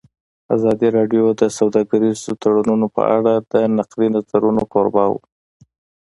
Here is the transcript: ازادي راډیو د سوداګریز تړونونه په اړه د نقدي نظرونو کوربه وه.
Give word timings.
ازادي 0.55 0.87
راډیو 0.97 1.25
د 1.41 1.43
سوداګریز 1.57 2.19
تړونونه 2.41 2.85
په 2.95 3.03
اړه 3.17 3.33
د 3.51 3.53
نقدي 3.77 4.07
نظرونو 4.15 4.61
کوربه 4.73 5.05
وه. 5.11 5.21